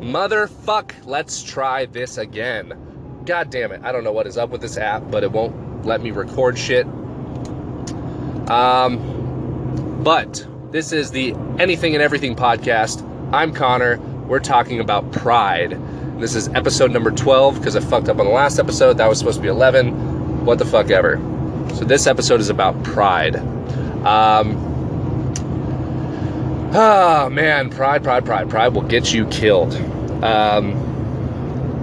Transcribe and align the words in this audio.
Motherfuck, 0.00 0.94
let's 1.04 1.42
try 1.42 1.84
this 1.84 2.16
again. 2.16 3.22
God 3.26 3.50
damn 3.50 3.70
it. 3.70 3.82
I 3.84 3.92
don't 3.92 4.02
know 4.02 4.12
what 4.12 4.26
is 4.26 4.38
up 4.38 4.48
with 4.48 4.62
this 4.62 4.78
app, 4.78 5.10
but 5.10 5.22
it 5.22 5.30
won't 5.30 5.84
let 5.84 6.00
me 6.00 6.10
record 6.10 6.58
shit. 6.58 6.86
Um, 8.50 10.00
but 10.02 10.46
this 10.72 10.92
is 10.92 11.10
the 11.10 11.34
Anything 11.58 11.94
and 11.94 12.02
Everything 12.02 12.34
podcast. 12.34 13.06
I'm 13.32 13.52
Connor. 13.52 13.98
We're 14.26 14.40
talking 14.40 14.80
about 14.80 15.12
pride. 15.12 15.78
This 16.18 16.34
is 16.34 16.48
episode 16.48 16.90
number 16.92 17.10
12 17.10 17.56
because 17.56 17.76
I 17.76 17.80
fucked 17.80 18.08
up 18.08 18.18
on 18.18 18.26
the 18.26 18.32
last 18.32 18.58
episode. 18.58 18.94
That 18.94 19.08
was 19.08 19.18
supposed 19.18 19.36
to 19.36 19.42
be 19.42 19.48
11. 19.48 20.46
What 20.46 20.58
the 20.58 20.64
fuck 20.64 20.90
ever. 20.90 21.18
So 21.74 21.84
this 21.84 22.06
episode 22.06 22.40
is 22.40 22.48
about 22.48 22.82
pride. 22.84 23.36
Um, 24.06 24.69
Oh 26.72 27.28
man, 27.30 27.68
pride, 27.68 28.04
pride, 28.04 28.24
pride, 28.24 28.48
pride 28.48 28.68
will 28.68 28.82
get 28.82 29.12
you 29.12 29.26
killed. 29.26 29.74
Um, 30.22 30.76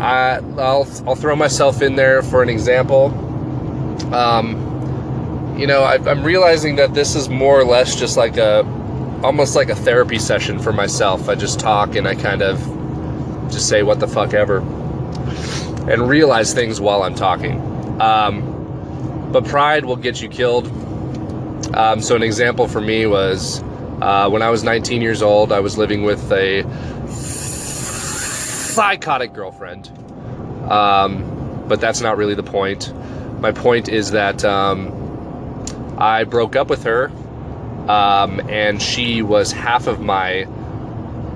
I, 0.00 0.36
I'll, 0.56 0.88
I'll 1.06 1.14
throw 1.14 1.36
myself 1.36 1.82
in 1.82 1.96
there 1.96 2.22
for 2.22 2.42
an 2.42 2.48
example. 2.48 3.06
Um, 4.14 5.54
you 5.58 5.66
know, 5.66 5.82
I, 5.82 5.96
I'm 6.10 6.24
realizing 6.24 6.76
that 6.76 6.94
this 6.94 7.14
is 7.14 7.28
more 7.28 7.60
or 7.60 7.64
less 7.64 7.94
just 7.94 8.16
like 8.16 8.38
a, 8.38 8.64
almost 9.22 9.54
like 9.54 9.68
a 9.68 9.74
therapy 9.74 10.18
session 10.18 10.58
for 10.58 10.72
myself. 10.72 11.28
I 11.28 11.34
just 11.34 11.60
talk 11.60 11.94
and 11.94 12.08
I 12.08 12.14
kind 12.14 12.40
of 12.40 12.58
just 13.50 13.68
say 13.68 13.82
what 13.82 14.00
the 14.00 14.08
fuck 14.08 14.32
ever, 14.32 14.60
and 15.90 16.08
realize 16.08 16.54
things 16.54 16.80
while 16.80 17.02
I'm 17.02 17.14
talking. 17.14 17.60
Um, 18.00 19.28
but 19.30 19.44
pride 19.44 19.84
will 19.84 19.96
get 19.96 20.22
you 20.22 20.30
killed. 20.30 20.68
Um, 21.76 22.00
so 22.00 22.16
an 22.16 22.22
example 22.22 22.66
for 22.66 22.80
me 22.80 23.04
was 23.04 23.62
uh, 24.00 24.28
when 24.30 24.42
I 24.42 24.50
was 24.50 24.64
19 24.64 25.02
years 25.02 25.22
old, 25.22 25.52
I 25.52 25.60
was 25.60 25.76
living 25.76 26.02
with 26.02 26.32
a 26.32 26.62
psychotic 28.70 29.32
girlfriend. 29.32 29.90
Um, 30.70 31.64
but 31.68 31.80
that's 31.80 32.00
not 32.00 32.16
really 32.16 32.34
the 32.34 32.42
point. 32.42 32.92
My 33.40 33.52
point 33.52 33.88
is 33.88 34.10
that 34.12 34.44
um, 34.44 35.96
I 35.98 36.24
broke 36.24 36.56
up 36.56 36.68
with 36.68 36.84
her, 36.84 37.10
um, 37.88 38.40
and 38.48 38.80
she 38.80 39.22
was 39.22 39.52
half 39.52 39.86
of 39.86 40.00
my 40.00 40.46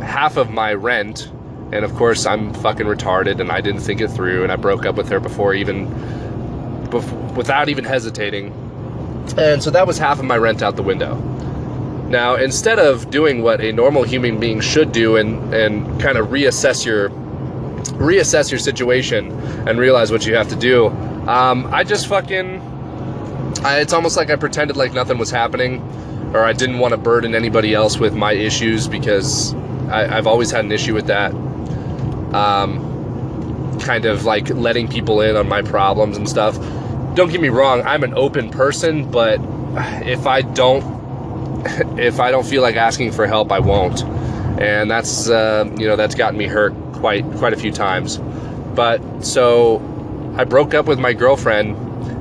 half 0.00 0.36
of 0.36 0.50
my 0.50 0.74
rent. 0.74 1.30
And 1.72 1.84
of 1.84 1.94
course, 1.94 2.24
I'm 2.24 2.54
fucking 2.54 2.86
retarded, 2.86 3.40
and 3.40 3.52
I 3.52 3.60
didn't 3.60 3.80
think 3.80 4.00
it 4.00 4.08
through, 4.08 4.42
and 4.42 4.50
I 4.50 4.56
broke 4.56 4.86
up 4.86 4.96
with 4.96 5.08
her 5.10 5.20
before 5.20 5.52
even, 5.54 5.86
without 7.34 7.68
even 7.68 7.84
hesitating. 7.84 8.52
And 9.36 9.62
so 9.62 9.70
that 9.70 9.86
was 9.86 9.98
half 9.98 10.18
of 10.18 10.24
my 10.24 10.38
rent 10.38 10.62
out 10.62 10.76
the 10.76 10.82
window. 10.82 11.16
Now, 12.08 12.36
instead 12.36 12.78
of 12.78 13.10
doing 13.10 13.42
what 13.42 13.60
a 13.60 13.70
normal 13.70 14.02
human 14.02 14.40
being 14.40 14.60
should 14.60 14.92
do 14.92 15.16
and, 15.16 15.52
and 15.52 16.00
kind 16.00 16.16
of 16.16 16.28
reassess 16.28 16.84
your 16.86 17.10
reassess 17.98 18.50
your 18.50 18.58
situation 18.58 19.32
and 19.68 19.78
realize 19.78 20.10
what 20.10 20.24
you 20.24 20.34
have 20.34 20.48
to 20.48 20.56
do, 20.56 20.86
um, 21.28 21.68
I 21.72 21.84
just 21.84 22.06
fucking 22.06 22.62
I, 23.62 23.80
it's 23.80 23.92
almost 23.92 24.16
like 24.16 24.30
I 24.30 24.36
pretended 24.36 24.76
like 24.76 24.92
nothing 24.92 25.18
was 25.18 25.30
happening, 25.30 25.82
or 26.34 26.44
I 26.44 26.52
didn't 26.52 26.78
want 26.78 26.92
to 26.92 26.98
burden 26.98 27.34
anybody 27.34 27.74
else 27.74 27.98
with 27.98 28.14
my 28.14 28.32
issues 28.32 28.88
because 28.88 29.54
I, 29.90 30.06
have 30.06 30.26
always 30.26 30.50
had 30.50 30.64
an 30.64 30.72
issue 30.72 30.94
with 30.94 31.06
that. 31.06 31.32
Um, 32.34 33.78
kind 33.80 34.04
of 34.06 34.24
like 34.24 34.48
letting 34.50 34.88
people 34.88 35.20
in 35.20 35.36
on 35.36 35.48
my 35.48 35.62
problems 35.62 36.16
and 36.16 36.28
stuff. 36.28 36.56
Don't 37.14 37.30
get 37.30 37.40
me 37.40 37.48
wrong, 37.48 37.82
I'm 37.82 38.04
an 38.04 38.14
open 38.14 38.50
person, 38.50 39.10
but 39.10 39.40
if 40.06 40.26
I 40.26 40.42
don't 40.42 40.97
if 41.98 42.20
I 42.20 42.30
don't 42.30 42.46
feel 42.46 42.62
like 42.62 42.76
asking 42.76 43.12
for 43.12 43.26
help, 43.26 43.52
I 43.52 43.58
won't. 43.58 44.02
And 44.60 44.90
that's 44.90 45.28
uh, 45.28 45.70
you 45.78 45.86
know 45.86 45.96
that's 45.96 46.14
gotten 46.14 46.38
me 46.38 46.46
hurt 46.46 46.74
quite 46.94 47.24
quite 47.34 47.52
a 47.52 47.56
few 47.56 47.72
times. 47.72 48.18
But 48.74 49.00
so 49.24 49.78
I 50.36 50.44
broke 50.44 50.74
up 50.74 50.86
with 50.86 50.98
my 50.98 51.12
girlfriend, 51.12 51.76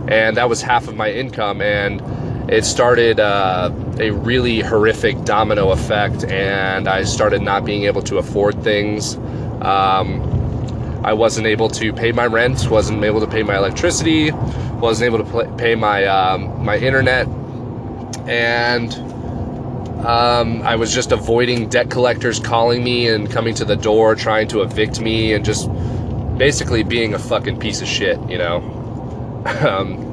and 0.09 0.38
that 0.38 0.50
was 0.50 0.62
half 0.62 0.88
of 0.88 0.95
my 0.95 1.12
income, 1.12 1.62
and 1.62 2.02
it 2.50 2.63
started 2.63 3.19
uh, 3.19 3.72
a 4.00 4.12
really 4.12 4.62
horrific 4.62 5.24
domino 5.24 5.72
effect, 5.72 6.24
and 6.25 6.88
I 6.88 7.03
started 7.03 7.41
not 7.41 7.66
being 7.66 7.84
able 7.84 8.02
to 8.03 8.18
afford 8.18 8.64
things. 8.64 9.16
Um, 9.62 11.02
I 11.03 11.14
wasn't 11.14 11.47
able 11.47 11.69
to 11.69 11.91
pay 11.94 12.12
my 12.12 12.25
rent, 12.25 12.69
wasn't 12.69 13.03
able 13.03 13.19
to 13.19 13.28
pay 13.28 13.44
my 13.44 13.58
electricity, 13.58 14.31
wasn't 14.31 15.14
able 15.14 15.25
to 15.25 15.56
pay 15.58 15.75
my 15.75 16.06
um, 16.06 16.64
my 16.64 16.78
internet, 16.78 17.28
and 18.28 18.94
um, 20.06 20.62
I 20.62 20.75
was 20.75 20.94
just 20.94 21.12
avoiding 21.12 21.69
debt 21.69 21.90
collectors 21.90 22.40
calling 22.40 22.84
me 22.84 23.08
and 23.08 23.30
coming 23.30 23.56
to 23.56 23.66
the 23.66 23.75
door 23.75 24.16
trying 24.16 24.47
to 24.50 24.62
evict 24.62 25.02
me 25.02 25.34
and 25.34 25.44
just 25.44 25.69
basically 26.38 26.84
being 26.84 27.13
a 27.13 27.19
fucking 27.19 27.59
piece 27.59 27.81
of 27.81 27.88
shit, 27.88 28.18
you 28.30 28.38
know. 28.38 28.58
um, 29.68 30.03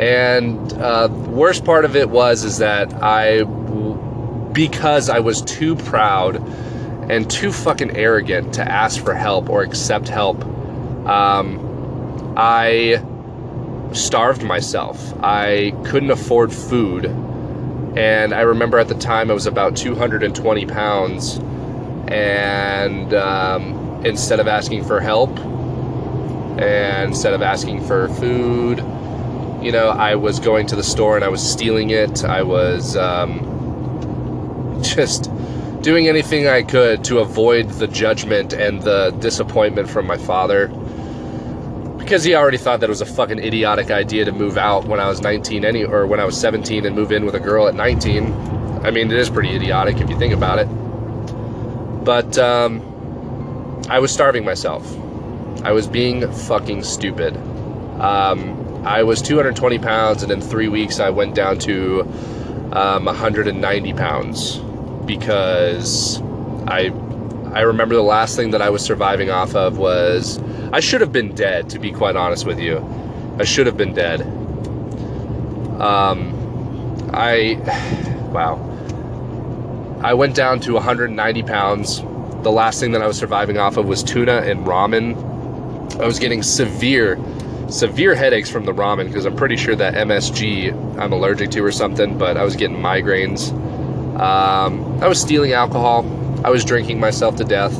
and 0.00 0.72
uh, 0.74 1.08
worst 1.10 1.64
part 1.64 1.84
of 1.84 1.94
it 1.94 2.08
was 2.08 2.42
is 2.42 2.58
that 2.58 2.92
I, 3.02 3.44
because 4.52 5.08
I 5.08 5.18
was 5.18 5.42
too 5.42 5.76
proud 5.76 6.36
and 7.10 7.30
too 7.30 7.52
fucking 7.52 7.96
arrogant 7.96 8.54
to 8.54 8.62
ask 8.62 9.02
for 9.04 9.14
help 9.14 9.50
or 9.50 9.62
accept 9.62 10.08
help, 10.08 10.42
um, 11.06 12.34
I 12.36 13.04
starved 13.92 14.42
myself. 14.42 15.12
I 15.22 15.74
couldn't 15.84 16.10
afford 16.10 16.52
food 16.52 17.14
and 17.96 18.32
I 18.32 18.40
remember 18.42 18.78
at 18.78 18.88
the 18.88 18.94
time 18.94 19.30
I 19.30 19.34
was 19.34 19.46
about 19.46 19.76
220 19.76 20.66
pounds. 20.66 21.38
And 22.08 23.14
um, 23.14 24.02
instead 24.04 24.40
of 24.40 24.48
asking 24.48 24.84
for 24.84 25.00
help, 25.00 25.38
and 26.58 27.10
instead 27.10 27.32
of 27.34 27.42
asking 27.42 27.86
for 27.86 28.08
food, 28.08 28.78
you 29.62 29.72
know, 29.72 29.88
I 29.88 30.14
was 30.16 30.40
going 30.40 30.66
to 30.68 30.76
the 30.76 30.82
store 30.82 31.16
and 31.16 31.24
I 31.24 31.28
was 31.28 31.42
stealing 31.42 31.90
it. 31.90 32.24
I 32.24 32.42
was 32.42 32.96
um, 32.96 34.80
just 34.82 35.30
doing 35.82 36.08
anything 36.08 36.48
I 36.48 36.62
could 36.62 37.04
to 37.04 37.18
avoid 37.18 37.70
the 37.70 37.88
judgment 37.88 38.52
and 38.52 38.82
the 38.82 39.10
disappointment 39.20 39.88
from 39.88 40.06
my 40.06 40.16
father 40.16 40.68
because 42.02 42.24
he 42.24 42.34
already 42.34 42.58
thought 42.58 42.80
that 42.80 42.86
it 42.86 42.90
was 42.90 43.00
a 43.00 43.06
fucking 43.06 43.38
idiotic 43.38 43.90
idea 43.90 44.24
to 44.24 44.32
move 44.32 44.58
out 44.58 44.84
when 44.84 45.00
I 45.00 45.08
was 45.08 45.20
19 45.20 45.64
any 45.64 45.84
or 45.84 46.06
when 46.06 46.20
I 46.20 46.24
was 46.24 46.38
17 46.38 46.84
and 46.84 46.94
move 46.94 47.12
in 47.12 47.24
with 47.24 47.34
a 47.34 47.40
girl 47.40 47.68
at 47.68 47.74
19. 47.74 48.32
I 48.84 48.90
mean, 48.90 49.10
it 49.10 49.16
is 49.16 49.30
pretty 49.30 49.54
idiotic 49.54 50.00
if 50.00 50.10
you 50.10 50.18
think 50.18 50.34
about 50.34 50.58
it. 50.58 50.66
But 52.04 52.36
um, 52.36 53.80
I 53.88 54.00
was 54.00 54.12
starving 54.12 54.44
myself. 54.44 54.84
I 55.64 55.72
was 55.72 55.86
being 55.86 56.30
fucking 56.30 56.82
stupid. 56.82 57.36
Um, 58.00 58.84
I 58.84 59.04
was 59.04 59.22
220 59.22 59.78
pounds, 59.78 60.24
and 60.24 60.32
in 60.32 60.40
three 60.40 60.66
weeks, 60.66 60.98
I 60.98 61.10
went 61.10 61.36
down 61.36 61.58
to 61.60 62.00
um, 62.72 63.04
190 63.04 63.92
pounds 63.92 64.58
because 65.06 66.20
I 66.66 66.88
I 67.52 67.60
remember 67.60 67.94
the 67.94 68.02
last 68.02 68.34
thing 68.34 68.50
that 68.52 68.62
I 68.62 68.70
was 68.70 68.82
surviving 68.82 69.30
off 69.30 69.54
of 69.54 69.76
was 69.76 70.38
I 70.72 70.80
should 70.80 71.02
have 71.02 71.12
been 71.12 71.34
dead, 71.34 71.68
to 71.70 71.78
be 71.78 71.92
quite 71.92 72.16
honest 72.16 72.46
with 72.46 72.58
you. 72.58 72.78
I 73.38 73.44
should 73.44 73.66
have 73.66 73.76
been 73.76 73.92
dead. 73.92 74.22
Um, 75.80 77.10
I, 77.12 77.58
wow. 78.32 78.68
I 80.02 80.14
went 80.14 80.34
down 80.34 80.60
to 80.60 80.72
190 80.72 81.42
pounds. 81.42 82.00
The 82.42 82.50
last 82.50 82.80
thing 82.80 82.92
that 82.92 83.02
I 83.02 83.06
was 83.06 83.18
surviving 83.18 83.58
off 83.58 83.76
of 83.76 83.86
was 83.86 84.02
tuna 84.02 84.38
and 84.38 84.66
ramen. 84.66 85.14
I 86.00 86.06
was 86.06 86.18
getting 86.18 86.42
severe, 86.42 87.18
severe 87.68 88.14
headaches 88.14 88.50
from 88.50 88.64
the 88.64 88.72
ramen 88.72 89.08
because 89.08 89.26
I'm 89.26 89.36
pretty 89.36 89.56
sure 89.56 89.76
that 89.76 89.94
MSG 89.94 90.98
I'm 90.98 91.12
allergic 91.12 91.50
to 91.50 91.62
or 91.62 91.70
something, 91.70 92.16
but 92.16 92.38
I 92.38 92.44
was 92.44 92.56
getting 92.56 92.78
migraines. 92.78 93.52
Um, 94.18 95.02
I 95.02 95.06
was 95.06 95.20
stealing 95.20 95.52
alcohol. 95.52 96.02
I 96.44 96.50
was 96.50 96.64
drinking 96.64 96.98
myself 97.00 97.36
to 97.36 97.44
death 97.44 97.74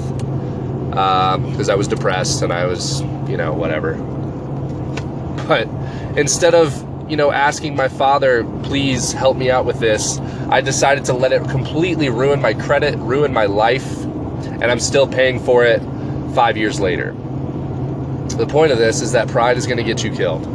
because 0.91 1.69
um, 1.69 1.73
I 1.73 1.75
was 1.75 1.89
depressed 1.89 2.43
and 2.43 2.53
I 2.53 2.67
was, 2.67 3.01
you 3.29 3.37
know, 3.37 3.53
whatever. 3.53 3.95
But 5.49 5.69
instead 6.17 6.55
of, 6.55 7.11
you 7.11 7.17
know, 7.17 7.33
asking 7.33 7.75
my 7.77 7.89
father, 7.89 8.45
please 8.63 9.13
help 9.13 9.37
me 9.37 9.51
out 9.51 9.65
with 9.65 9.81
this, 9.81 10.19
I 10.51 10.61
decided 10.61 11.05
to 11.07 11.13
let 11.13 11.33
it 11.33 11.49
completely 11.49 12.09
ruin 12.09 12.41
my 12.41 12.55
credit, 12.55 12.97
ruin 12.99 13.33
my 13.33 13.47
life, 13.47 14.05
and 14.05 14.65
I'm 14.65 14.81
still 14.81 15.07
paying 15.07 15.41
for 15.41 15.65
it 15.65 15.81
five 16.35 16.57
years 16.57 16.79
later. 16.79 17.13
The 18.37 18.47
point 18.47 18.71
of 18.73 18.79
this 18.79 19.01
is 19.01 19.13
that 19.13 19.29
pride 19.29 19.57
is 19.57 19.67
going 19.67 19.79
to 19.79 19.85
get 19.85 20.05
you 20.05 20.11
killed. 20.11 20.47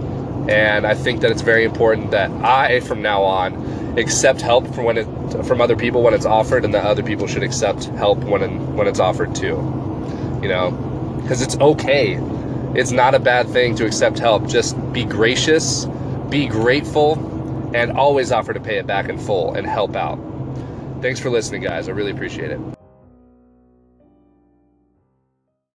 And 0.50 0.88
I 0.88 0.94
think 0.96 1.22
that 1.22 1.32
it's 1.32 1.42
very 1.42 1.66
important 1.66 2.12
that 2.12 2.32
I, 2.32 2.80
from 2.80 3.02
now 3.02 3.24
on, 3.24 3.54
accept 3.98 4.42
help 4.42 4.74
from 4.74 4.86
when 4.86 4.98
it 4.98 5.06
from 5.46 5.60
other 5.60 5.76
people 5.76 6.04
when 6.04 6.14
it's 6.14 6.26
offered, 6.26 6.64
and 6.64 6.74
that 6.74 6.86
other 6.86 7.04
people 7.04 7.28
should 7.28 7.44
accept 7.44 7.86
help 7.86 8.20
when 8.20 8.76
when 8.76 8.88
it's 8.88 9.00
offered 9.00 9.36
too. 9.36 9.56
You 10.42 10.50
know, 10.50 10.72
because 11.22 11.42
it's 11.42 11.58
okay. 11.58 12.20
It's 12.76 12.92
not 12.92 13.16
a 13.16 13.20
bad 13.20 13.50
thing 13.50 13.76
to 13.76 13.86
accept 13.86 14.20
help. 14.20 14.48
Just 14.48 14.76
be 14.94 15.04
gracious, 15.04 15.86
be 16.30 16.48
grateful, 16.48 17.14
and 17.76 17.92
always 17.98 18.32
offer 18.32 18.54
to 18.54 18.60
pay 18.60 18.78
it 18.78 18.86
back 18.86 19.10
in 19.10 19.18
full 19.18 19.56
and 19.56 19.66
help 19.66 19.96
out. 19.96 20.20
Thanks 21.02 21.20
for 21.20 21.30
listening, 21.30 21.62
guys. 21.62 21.90
I 21.90 21.92
really 21.92 22.12
appreciate 22.12 22.52
it. 22.52 22.77